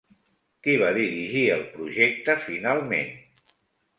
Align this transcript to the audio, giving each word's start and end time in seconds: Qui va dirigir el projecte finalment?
Qui 0.67 0.77
va 0.83 0.87
dirigir 0.95 1.43
el 1.57 1.61
projecte 1.75 2.37
finalment? 2.47 3.15